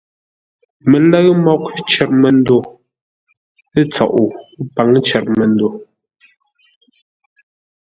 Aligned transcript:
Mələ́ʉ 0.89 1.27
mǒghʼ 1.43 1.67
cər 1.91 2.09
məndo 2.21 2.57
ə́ 3.77 3.83
tsoʼo 3.93 4.23
pǎŋ 4.73 4.89
cər 5.07 5.23
məndo. 5.37 5.67